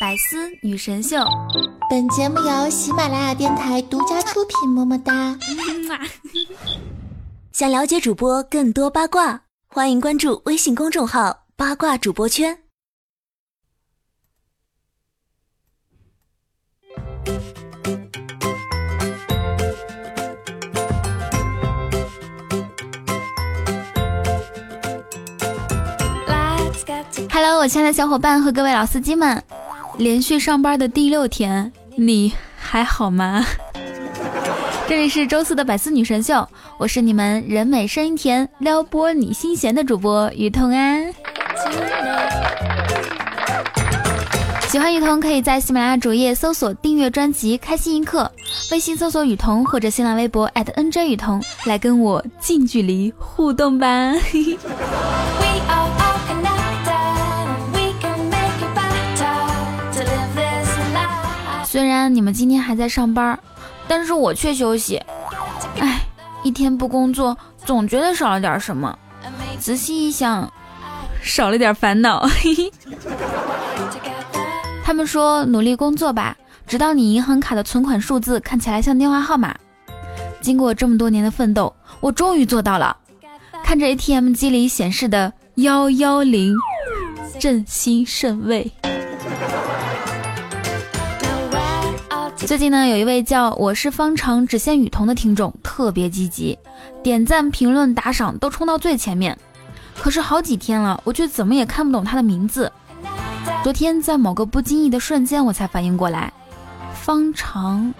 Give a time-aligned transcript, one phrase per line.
[0.00, 1.18] 百思女神秀，
[1.90, 4.66] 本节目由喜马拉雅电台独家出品。
[4.66, 5.36] 么么哒！
[7.52, 12.60] 想了解主播更多八卦，欢迎关注微信公众号“八卦主播圈”。
[27.30, 29.44] Hello，我亲爱的小伙伴和各位老司机们，
[30.00, 33.44] 连续上班的第六天，你还好吗？
[34.88, 36.48] 这里是周四的百思女神秀，
[36.78, 41.12] 我是你们人美声音甜、撩拨你心弦的主播雨桐安。
[44.70, 48.30] 喜欢雨桐可以在喜马拉雅主页搜索订阅专辑“开心一刻”，
[48.72, 54.14] 微信搜索雨桐或者新浪微博 @NJ 雨桐来跟我近距离互动吧。
[54.32, 54.58] 嘿嘿
[61.80, 63.40] 虽然你们今天还在上班，
[63.88, 65.02] 但是我却休息。
[65.78, 66.02] 哎，
[66.42, 68.98] 一天不工作，总觉得少了点什么。
[69.58, 70.52] 仔细一想，
[71.22, 72.28] 少了点烦恼。
[74.84, 76.36] 他们说努力工作吧，
[76.66, 79.56] 直到你银行卡的存款数字看起来像电话号码。
[80.42, 82.94] 经过这么多年的奋斗，我终于做到了。
[83.64, 86.54] 看着 ATM 机里显示的幺幺零，
[87.40, 88.70] 朕心甚慰。
[92.50, 96.58] 最近呢，有一位叫我是方长只羡雨桐的听众特别积极，
[97.00, 99.38] 点赞、评论、打赏都冲到最前面。
[99.96, 102.72] 可是好几天了，我却怎么也看不懂他的名字。
[103.62, 106.32] 昨天在某个不经意的瞬间，我才反应过来，
[106.92, 107.94] 方长，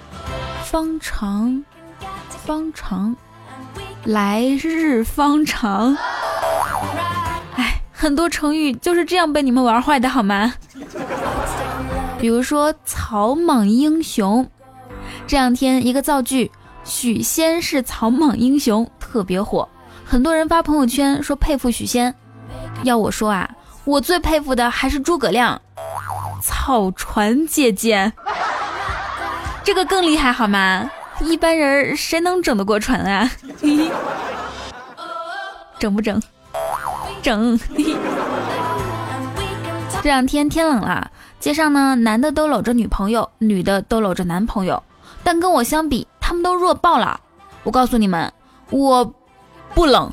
[0.64, 1.64] 方长，
[2.44, 3.14] 方长，
[4.02, 5.96] 来日方长。
[7.54, 10.52] 哎，很多成语就是这样被你们玩坏的，好吗？
[12.20, 14.46] 比如说草莽英雄，
[15.26, 16.52] 这两天一个造句
[16.84, 19.66] “许仙是草莽英雄”特别火，
[20.04, 22.14] 很多人发朋友圈说佩服许仙。
[22.82, 23.48] 要我说啊，
[23.84, 25.60] 我最佩服的还是诸葛亮，
[26.42, 28.12] 草船借箭，
[29.64, 30.90] 这个更厉害好吗？
[31.20, 33.30] 一般人谁能整得过船啊？
[35.78, 36.22] 整不整？
[37.22, 37.58] 整。
[40.02, 41.10] 这两天天冷了。
[41.40, 44.80] 街上呢，男的都搂着女朋友，女的都搂着男朋友，
[45.24, 47.18] 但跟我相比，他们都弱爆了。
[47.62, 48.30] 我告诉你们，
[48.68, 49.10] 我
[49.74, 50.12] 不冷。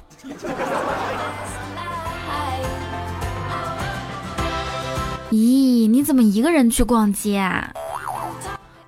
[5.30, 7.74] 咦，你怎么一个人去逛街啊？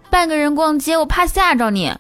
[0.10, 1.94] 半个人逛街，我怕吓着你。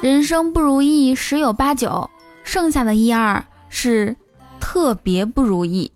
[0.00, 2.08] 人生不如意十有八九。
[2.44, 4.14] 剩下的一二是
[4.60, 5.90] 特别不如意，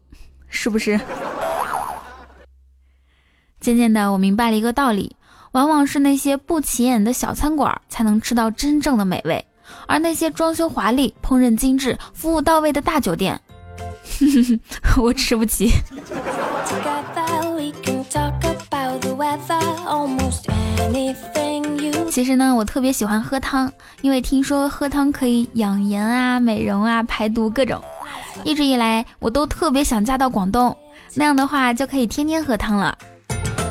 [0.48, 0.98] 是不是？
[3.60, 5.14] 渐渐的，我明白了一个道理：
[5.52, 9.46] 往往是那些不起眼的小餐馆才能吃到真正的美味，
[9.86, 13.40] 而那些装修华丽、烹饪精致、服务到位的大酒店，
[14.96, 15.70] 我吃不起。
[22.10, 27.80] 其实呢，我特别喜欢喝汤，因为听说喝汤可以养颜啊、美容啊、排毒各种。
[28.42, 30.76] 一直以来，我都特别想嫁到广东，
[31.14, 32.96] 那样的话就可以天天喝汤了。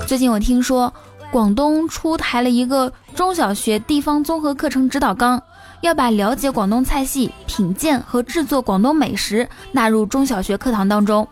[0.07, 0.93] 最近我听说
[1.29, 5.41] 广东出台了一个中小学地方综合课程指导纲，
[5.81, 11.27] 要把了解广东菜系、品鉴和制作广东美食纳入中小学课堂当中。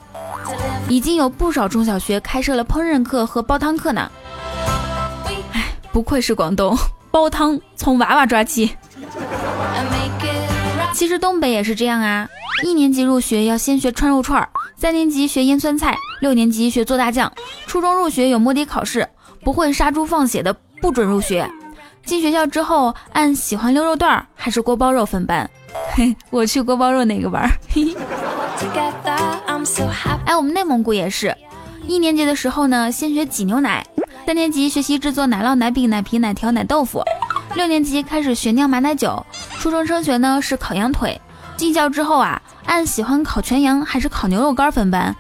[0.90, 4.12] 已经有不少中小学开设了烹饪课和煲汤课呢。
[5.96, 6.78] 不愧是广东，
[7.10, 8.70] 煲汤从娃娃抓起。
[10.94, 12.28] 其实东北也是这样啊，
[12.66, 14.46] 一年级入学要先学串肉串，
[14.76, 17.32] 三年级学腌酸菜，六年级学做大酱，
[17.66, 19.08] 初中入学有摸底考试，
[19.42, 21.50] 不会杀猪放血的不准入学。
[22.04, 25.50] 进学校之后按喜欢溜肉段还是锅包肉分班。
[25.94, 27.50] 嘿，我去锅包肉那个班。
[30.26, 31.34] 哎，我们内蒙古也是，
[31.88, 33.84] 一年级的时候呢，先学挤牛奶；
[34.26, 37.02] 三年级学习制作奶酪、奶饼、奶皮、奶条、奶豆腐；
[37.54, 39.24] 六年级开始学酿马奶酒；
[39.60, 41.20] 初中升学呢是烤羊腿。
[41.56, 45.16] 进校之后啊，按喜欢烤全羊还是烤牛肉干分班。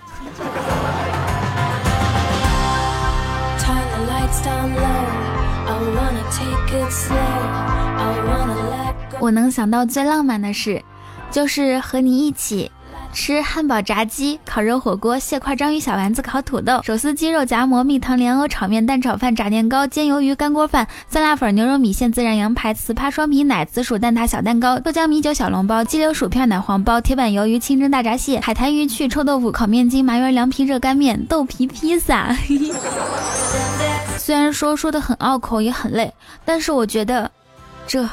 [9.19, 10.83] 我能想到最浪漫的事，
[11.31, 12.71] 就是和你一起。
[13.15, 32.35] 吃汉堡、炸鸡、烤肉、火锅、蟹块、章鱼小丸子、烤土豆、手撕鸡肉夹馍、蜜糖莲藕炒面、蛋炒饭、炸年糕、煎鱿鱼、干锅饭、酸辣粉、牛肉米线、孜然羊排、糍粑、双皮奶、紫薯蛋挞、小蛋糕、豆浆米酒、小笼包、鸡柳薯片、奶黄包、铁板鱿鱼、清蒸大闸蟹、海苔鱼翅、臭豆腐、烤面筋、麻圆凉皮、热干面、豆皮披萨。
[34.19, 36.13] 虽然说说的很拗口，也很累，
[36.43, 37.31] 但是我觉得
[37.87, 38.05] 这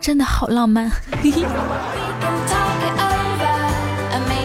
[0.00, 0.92] 真的好浪漫。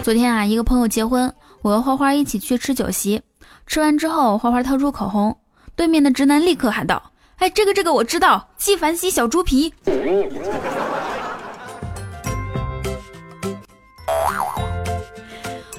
[0.06, 3.20] 昨天啊，一个朋友结婚，我和花花一起去吃酒席。
[3.66, 5.36] 吃完之后，花花掏出口红，
[5.74, 9.74] 对面的直男立刻喊道：“哎，这个这个我知道，纪梵希小猪皮。”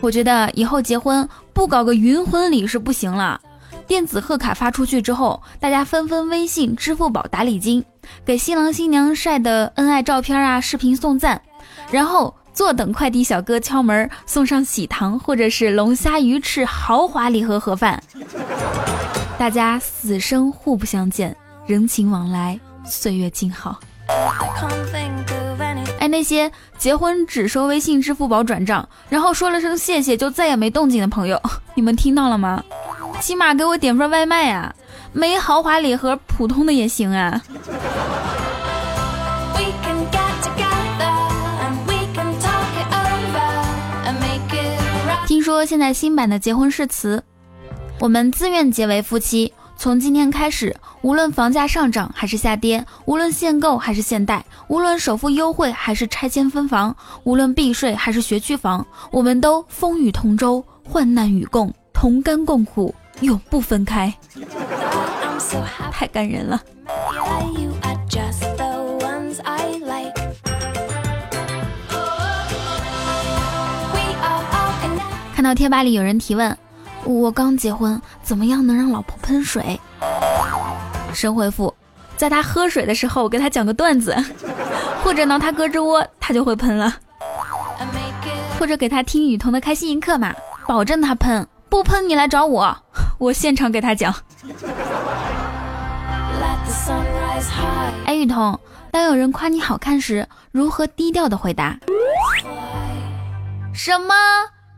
[0.01, 3.39] 我觉得以后结婚不搞个云婚礼是不行了。
[3.87, 7.81] 电子贺卡发出去之后，大家纷纷微信、支付宝打礼金，
[8.25, 11.41] 给新郎新娘晒的恩爱照片啊、视频送赞，
[11.89, 12.35] 然后。
[12.57, 18.01] 坐等快递小哥敲门，送上喜糖或者是龙虾鱼翅豪华礼盒盒饭，
[19.37, 21.37] 大家死生互不相见，
[21.67, 23.79] 人情往来，岁月静好。
[25.99, 31.39] 哎，那些结婚只收微信、支付宝转账，然后说了声谢谢就再也没动静的朋友，
[31.75, 32.63] 你们听到了吗？
[33.21, 34.73] 起码给我点份外卖啊，
[35.13, 37.39] 没豪华礼盒，普通的也行啊。
[45.57, 47.23] 说现在新版的结婚誓词，
[47.99, 49.51] 我们自愿结为夫妻。
[49.75, 64.13] 从今天开始，无论房价上涨还是下跌，无论限购还是限贷，无论首付优惠还是拆迁分房，无论避税还是学区房，我们都风雨同舟，患难与共，同甘共苦，永不分开。
[65.91, 66.61] 太感人了。
[75.37, 76.57] 看到贴吧里有人提问，
[77.03, 79.79] 我刚结婚，怎么样能让老婆喷水？
[81.13, 81.71] 神回复，
[82.15, 84.17] 在他喝水的时候给他讲个段子，
[85.03, 86.91] 或者挠他胳肢窝，他就会喷了。
[88.57, 90.33] 或者给他听雨桐的开心一刻嘛，
[90.65, 92.75] 保证他喷，不喷你来找我，
[93.19, 94.11] 我现场给他讲。
[98.07, 101.77] 哎，雨桐，当有人夸你好看时，如何低调的回答？
[103.71, 104.15] 什么？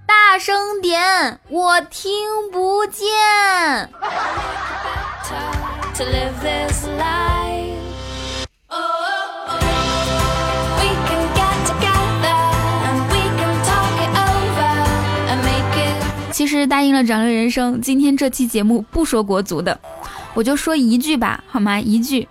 [0.10, 2.12] 大声点，我听
[2.52, 3.06] 不见。
[16.32, 19.80] 其实答应了掌乐人生，今天这期节目不说国足的，
[20.34, 21.80] 我就说一句吧，好吗？
[21.80, 22.28] 一句，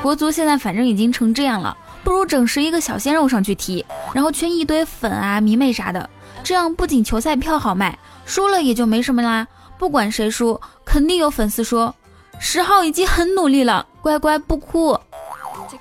[0.00, 6.08] 国足现在反正已经成这样了，不如整十一个小鲜肉上去踢，然后圈一堆粉啊、迷妹啥的。
[6.44, 9.46] 这样不仅球赛票好卖，输了也就没什么啦。
[9.78, 11.94] 不管谁输，肯定有粉丝说
[12.38, 14.98] 十号已经很努力了，乖乖不哭。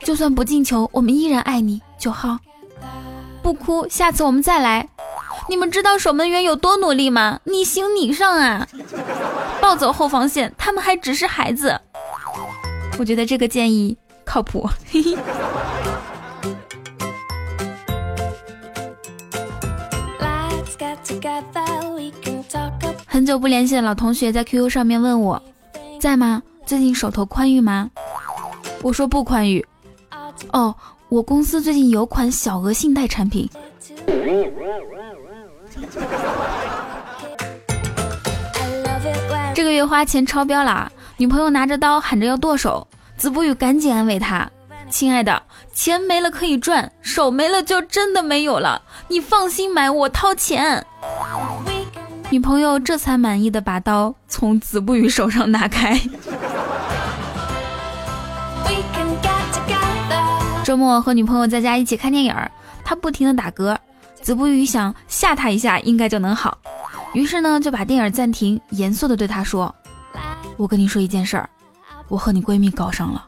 [0.04, 1.82] 就算不进球，我们依然爱你。
[1.98, 2.38] 九号，
[3.44, 4.88] 不哭，下次我们再来。
[5.50, 7.40] 你们知道守门员有多努力吗？
[7.44, 8.68] 你行你上啊！
[9.60, 11.80] 暴走后防线，他们还只是孩子。
[12.98, 14.70] 我觉得这个建议靠谱。
[14.92, 15.18] 嘿嘿。
[23.06, 25.42] 很久不联系的老同学在 QQ 上面问我，
[26.00, 26.42] 在吗？
[26.66, 27.90] 最近手头宽裕吗？
[28.82, 29.66] 我说不宽裕。
[30.52, 30.76] 哦，
[31.10, 33.50] 我公司最近有款小额信贷产品。
[39.54, 42.88] 这个月花钱超标了，女朋友拿着刀喊着要剁手，
[43.18, 44.50] 子不语赶紧安慰她
[44.90, 48.82] ：“亲爱的，钱没了可以赚，手没了就真的没有了。
[49.08, 50.86] 你放心买，我掏钱。”
[52.32, 56.00] 女朋友这才满意的把刀从子不语手上拿开。
[60.64, 62.34] 周末和女朋友在家一起看电影，
[62.86, 63.78] 她不停的打嗝，
[64.22, 66.58] 子不语想吓她一下应该就能好，
[67.14, 69.76] 于是呢就把电影暂停，严肃的对她说
[70.56, 71.50] ：“我跟你说一件事儿，
[72.08, 73.28] 我和你闺蜜搞上了。”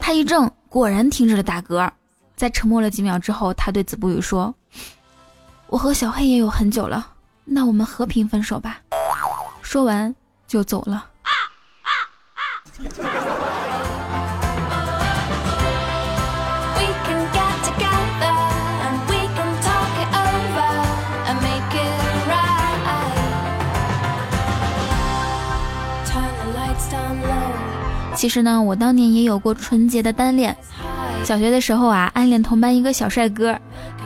[0.00, 1.90] 他一怔，果然停止了打嗝，
[2.34, 4.54] 在沉默了几秒之后，他对子不语说。
[5.68, 7.06] 我和小黑也有很久了，
[7.44, 8.78] 那我们和平分手吧。
[9.62, 10.14] 说完
[10.46, 11.04] 就走了。
[28.14, 30.56] 其实呢，我当年也有过纯洁的单恋。
[31.22, 33.58] 小学的时候啊，暗恋同班一个小帅哥。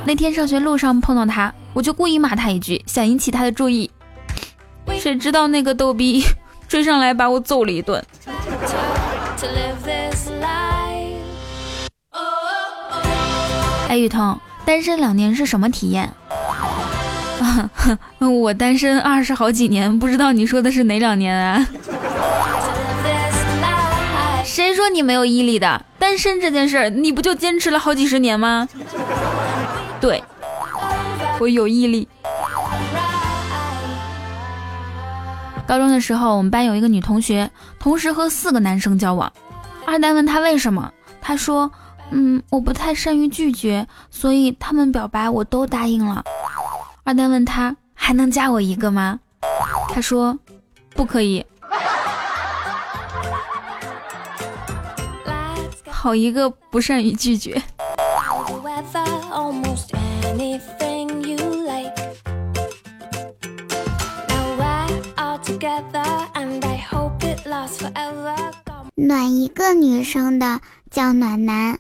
[0.05, 3.91] 那天上学路上碰到他，我就故意骂他一句，想引起他的注意。
[4.99, 6.25] 谁知道那个逗逼
[6.67, 8.03] 追上来把我揍了一顿。
[13.89, 16.11] 哎，雨桐，单身两年是什么体验？
[18.19, 21.67] 我单身二十好几年，不知道你说的是哪两年啊？
[24.45, 25.85] 谁说你没有毅力的？
[25.99, 28.69] 单身这件事儿，你不就坚持了好几十年吗？
[30.01, 30.23] 对，
[31.39, 32.09] 我有毅力。
[35.67, 39.33] 高中的时候，我们班有一个女同学，同时和四个男生交往。
[39.87, 40.91] 二蛋问她为什么，
[41.21, 41.71] 她说
[42.11, 46.25] ：“嗯，我不太善于拒绝，所以他们表白我都答应了。”
[47.05, 49.21] 二蛋问她还能加我一个吗？
[49.93, 50.39] 她说
[50.97, 51.45] ：“不可以。”
[55.87, 57.63] 好一个不善于拒绝。
[68.95, 71.79] 暖一个女生的叫暖男，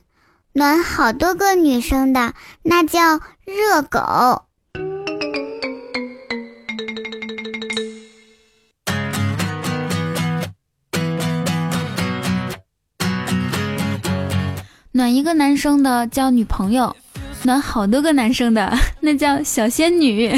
[0.53, 4.43] 暖好多个女生的那叫热狗。
[14.93, 16.95] 暖一个男生的叫女朋友，
[17.45, 20.31] 暖好多个男生的那叫小仙女。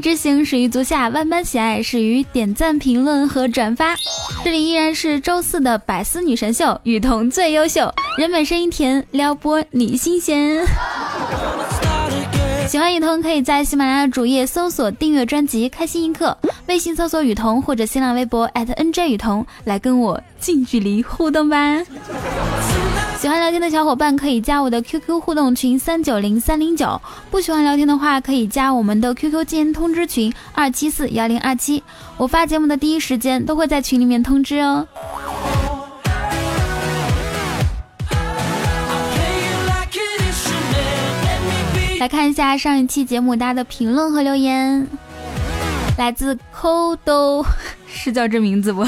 [0.00, 3.94] 之行始于足下，万般喜爱始于点赞、评论和转发。
[4.42, 10.64] 这里依然是周四的百思女神秀，雨桐最优秀，人美声音甜，撩拨你心弦。
[12.66, 21.82] 喜欢雨桐，可以在喜马拉雅主页搜索订阅专辑《开心一刻》，微信搜索雨桐或者新浪微博 @nj 雨桐来跟我近距离互动吧。
[23.20, 26.98] 喜欢聊天的小伙伴可以加我的 QQ 互动群三九零三零九，
[27.30, 31.82] 不喜欢聊天的话可以加我们的 QQ 禁言通知群二七四幺零二七，
[32.16, 34.88] 我发节目的第一时间都会在群里面通知哦。
[41.98, 44.88] 来看一下上一期节目大家的评论和留言，
[45.98, 47.44] 来自抠兜，
[47.86, 48.82] 是叫这名字不？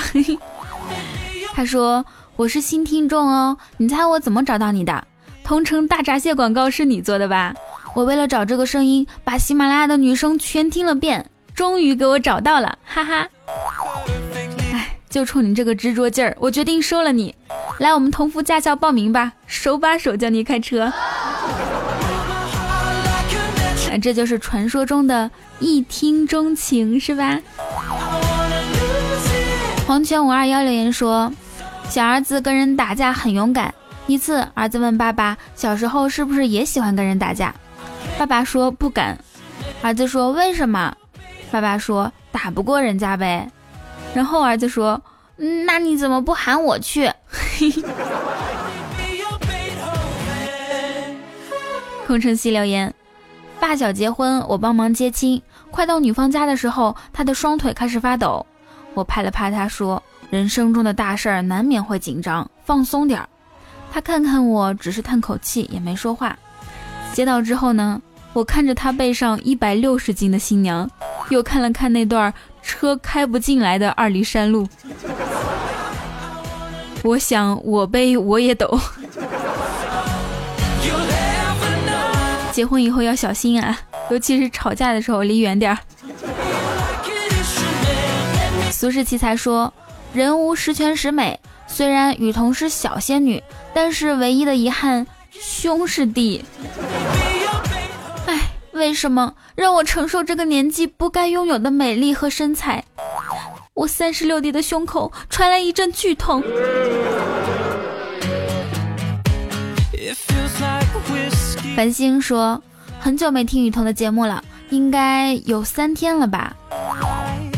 [1.53, 2.03] 他说
[2.43, 5.05] 我是新听众哦，你猜我怎么找到你的？
[5.45, 7.55] 同城大闸蟹广告是你做的吧？
[7.95, 13.29] 我为了找这个声音，把喜马拉雅的女生全听了遍，终于给我找到了，哈哈。
[14.73, 17.33] 哎，就冲你这个执着劲儿，我决定收了你。
[17.79, 20.93] 来我们同福驾校报名吧，手把手教你开车。
[24.03, 25.31] 这就是传说中的
[25.61, 27.39] 一听钟情，是吧？
[29.87, 31.33] 黄泉五二幺留言说，
[31.93, 33.75] 小儿子跟人打架很勇敢。
[34.07, 37.55] 一次，儿子问爸爸，小时候是不是也喜欢跟人打架？
[38.19, 39.19] 爸爸说不敢。
[39.83, 40.97] 儿子说为什么？
[41.51, 43.47] 爸爸说打不过人家呗。
[44.15, 45.03] 然后儿子说，
[45.67, 47.13] 那你怎么不喊我去？
[52.07, 52.95] 空城西留言。
[53.61, 55.43] 发小结婚，我帮忙接亲。
[55.71, 58.47] 快到女方家的时候，他的双腿开始发抖。
[58.95, 63.29] 我拍了拍他，说：“人生中的大事儿难免会紧张，放松点儿。”
[63.93, 66.35] 他看看我，只是叹口气，也没说话。
[67.13, 68.01] 接到之后呢，
[68.33, 70.91] 我看着他背上一百六十斤的新娘，
[71.29, 74.67] 又看了看那段车开不进来的二里山路。
[77.03, 78.81] 我想，我背我也抖。
[82.53, 83.79] 结婚以后要小心啊，
[84.11, 85.79] 尤其是吵架的时候离远点儿。
[88.71, 89.73] 苏世奇才说
[90.15, 93.43] ：“人无十全十美，虽然雨桐是小仙女，
[93.73, 96.45] 但是唯一的遗憾，胸是弟。
[98.27, 102.85] 哎，为什么让我承受这个年纪不该拥有的美丽和身材？
[103.73, 106.43] 我三十六 D 的胸口传来一阵剧痛。”
[111.75, 112.63] 繁星说
[113.01, 116.55] ：“很久没听雨桐的节目了，应该有三天了吧？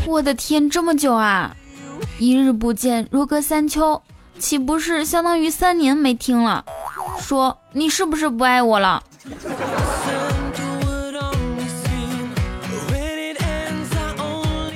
[0.06, 1.52] 我的天，这么久啊！
[2.18, 4.00] 一日不见，如隔三秋，
[4.38, 6.64] 岂不是相当于三年没听了？
[7.18, 9.02] 说你是不是不爱我了？”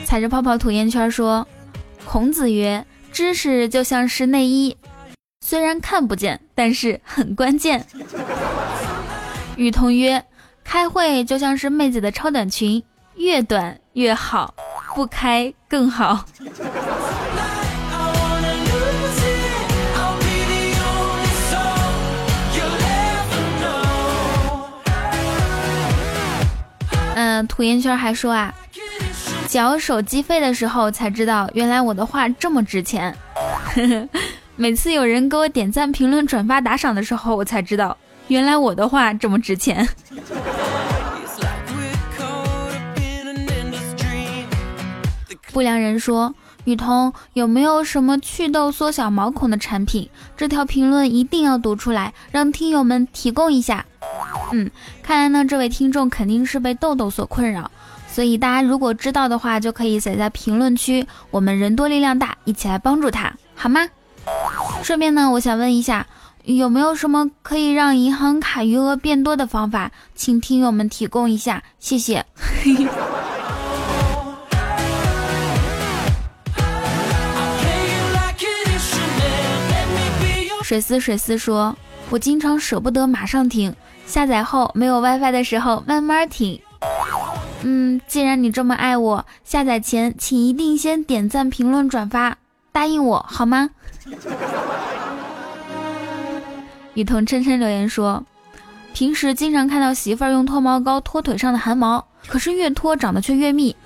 [0.04, 1.46] 踩着泡泡吐烟圈说
[2.04, 4.76] ：“孔子曰，知识就像是内衣，
[5.40, 7.86] 虽然看不见，但是很关键。”
[9.56, 10.24] 雨桐曰
[10.64, 12.82] ：“开会就像是妹子的超短裙，
[13.16, 14.54] 越短越好，
[14.94, 16.24] 不开更好。”
[27.44, 28.54] 涂烟圈还说啊，
[29.46, 33.16] 缴手机费的时候才知道，原来我的话这么值钱。
[34.56, 39.88] 每次有人给我点赞、评论、转发、打赏的时候，我才知道，原来我的话这么值钱。
[45.52, 46.34] 不良人说。
[46.64, 50.10] 雨桐有没有什么祛痘、缩小毛孔的产品？
[50.36, 53.86] 这条评论一定要读出来，让听友们提供一下。
[54.52, 54.70] 嗯，
[55.02, 57.70] 看来呢，这位听众肯定是被痘痘所困扰，
[58.10, 63.88] 所以大家如果知道的话，就可以写在评论区，我们人多力量大，一起来帮助他，好吗？
[64.82, 66.06] 顺便呢，我想问一下，
[66.44, 69.90] 有没有什么可以让银行卡余额变多的方法？
[70.14, 72.24] 请听友们提供一下，谢谢。
[80.62, 81.74] 水丝水丝说
[82.10, 83.74] ：“我经常舍不得马上听，
[84.08, 86.58] 下载后没有 WiFi 的时候慢慢听。
[87.62, 92.38] 嗯，既然你这么爱我，下载前请一定先点赞、评论、转发，
[92.72, 93.68] 答应我好吗？”
[96.94, 98.24] 雨桐琛琛留言说
[98.94, 103.76] ：“平时经常看到媳妇儿用脱毛膏脱腿上的汗毛，可是越脱长得却越密。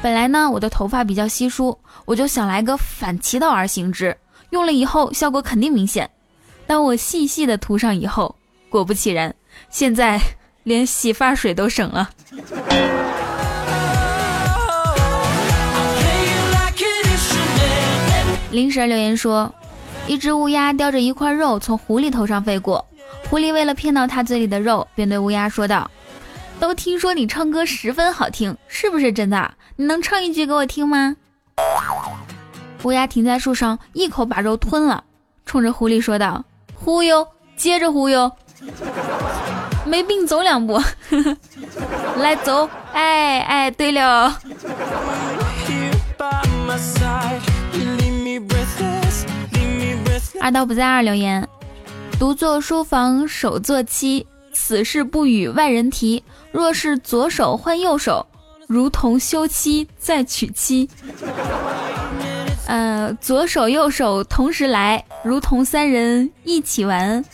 [0.00, 4.16] 本来呢，我的头发比较稀疏，我就想来个反其道而行之，
[4.50, 6.08] 用了以后效果肯定明显。”
[6.66, 8.34] 当我细细的涂上以后，
[8.70, 9.34] 果不其然，
[9.70, 10.20] 现在
[10.64, 12.10] 连洗发水都省了。
[18.50, 19.52] 临时留言说，
[20.06, 22.86] 一只乌鸦叼着一块肉从狐狸头上飞过，
[23.28, 25.90] 狐狸为了骗到它嘴里的肉，便对乌鸦说道
[26.58, 29.52] ：“都听说你唱歌十分好听，是不是真的？
[29.76, 31.16] 你能唱一句给我听吗？”
[32.84, 35.04] 乌鸦停在树上，一口把肉吞了，
[35.44, 36.42] 冲着狐狸说道。
[36.74, 38.30] 忽悠，接着忽悠，
[39.86, 40.80] 没病走两步，
[42.18, 44.36] 来走，哎哎，对了，
[50.40, 51.46] 二刀不在二留言，
[52.18, 56.22] 独坐书房手作妻，此事不与外人提。
[56.52, 58.26] 若是左手换右手，
[58.66, 60.88] 如同休妻再娶妻。
[62.66, 67.24] 呃，左手右手同时来，如同三人一起玩。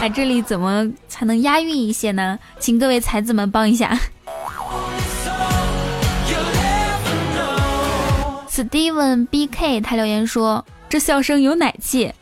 [0.00, 2.38] 哎，这里怎么才能押韵一些呢？
[2.60, 3.98] 请各位才子们帮一下。
[8.48, 12.12] Steven BK 他留言说：“这笑声有奶气。”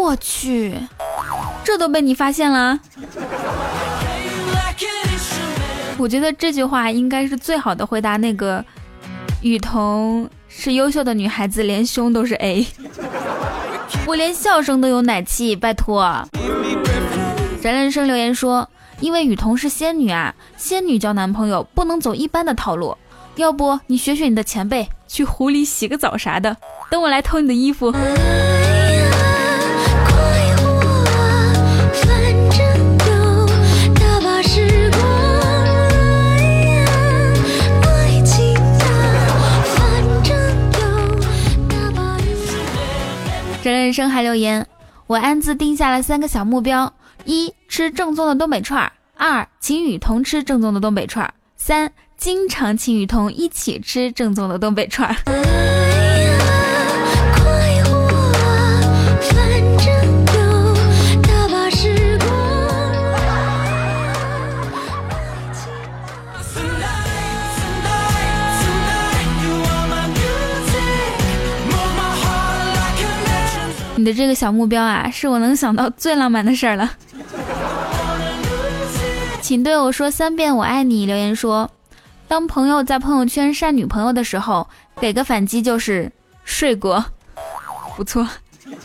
[0.00, 0.76] 我去，
[1.64, 2.78] 这都被你发现了。
[5.96, 8.64] 我觉得这句话应该是最好的回答那个。
[9.42, 12.66] 雨桐是优秀的女孩子，连胸都是 A，
[14.06, 16.02] 我连笑声都有奶气，拜托。
[17.62, 18.68] 冉冉生留言说，
[19.00, 22.96] 因为雨桐是仙女啊，仙女交男朋友不能走一般的套路，
[23.36, 26.56] 要不你学学你的前辈，去湖里洗个澡啥的，
[26.90, 27.92] 等我来偷你的衣服。
[43.64, 44.66] 整人生还留言，
[45.06, 46.92] 我暗自定下了三个小目标：
[47.24, 55.83] 一、吃正宗的东北串儿；二、请雨桐吃正宗的东北串儿；三、经常请雨桐一起吃正宗的东北串儿。
[74.04, 76.92] 你的这个小目标啊，是我能想到最浪漫的事儿了。
[79.40, 81.06] 请对我说三遍“我爱你”。
[81.08, 81.70] 留言说，
[82.28, 84.68] 当朋友在朋友圈晒女朋友的时候，
[85.00, 86.12] 给个反击就是
[86.44, 87.02] 睡过，
[87.96, 88.28] 不错。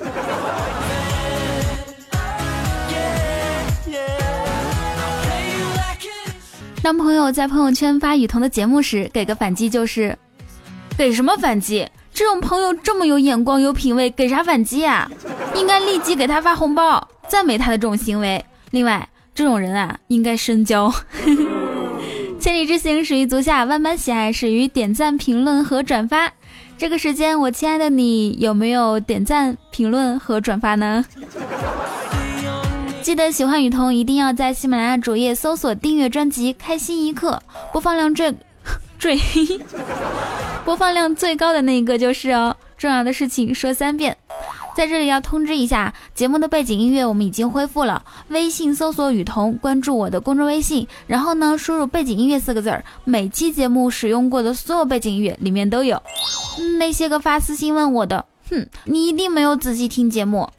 [6.81, 10.17] 当朋友在朋友圈发雨桐的节目时，给个反击就是
[10.97, 11.85] 给什么反击？
[12.19, 15.09] 这种朋友这么有眼光、有品位，给啥反击啊？
[15.55, 18.43] 应该立即给他发红包，赞美他的这种行为。
[18.71, 20.93] 另外，这种人啊，应该深交。
[22.37, 26.29] 千里之行，始于足下；万般喜爱，始于点赞、评论和转发。
[26.77, 31.05] 这个时间，我亲爱的你，有没有点赞、评论和转发呢？
[33.01, 38.35] 记得喜欢雨桐，一定要在喜马拉雅主页搜索订阅专辑《开心一刻》，播放量最
[38.99, 39.19] 最。
[40.63, 42.55] 播放量最高的那一个就是哦。
[42.77, 44.15] 重要的事情说三遍，
[44.73, 48.01] 在这里要通知一下，节目的背景音乐我们已经恢复了。
[48.29, 56.01] 微信搜索雨桐，关注我的公众微信，然后呢输入背景音乐四个字儿，每期节目使用过的所有背景音乐里面都有。
[56.77, 60.49] 那些个发私信问我的，哼，你一定没有仔细听节目。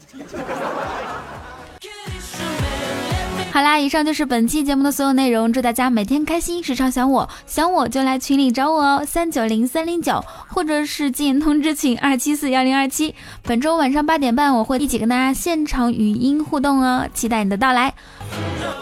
[3.53, 5.51] 好啦，以上就是本期节目的所有内容。
[5.51, 13.13] 祝大家每天开心，时常想我，想我就来群里找我哦，三九零三零九，或者是进通知群二七四幺零二七。
[13.43, 17.93] 本周晚上八点半，我会一起跟大家现场语音互动哦，期待你的到来。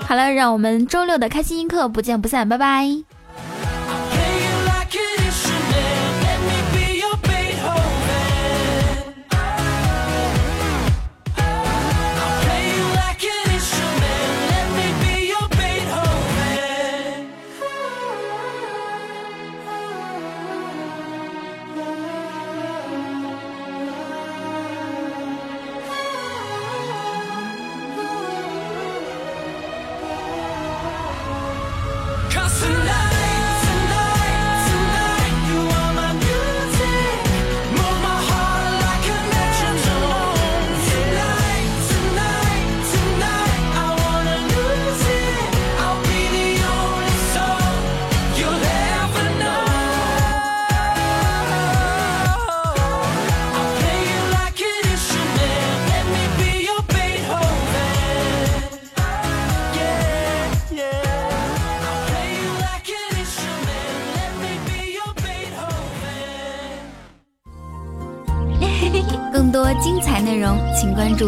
[0.07, 3.18] 好了，让我们周六的开心一刻不见不散，拜拜。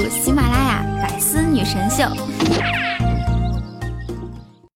[0.10, 0.70] 喜马拉雅《》。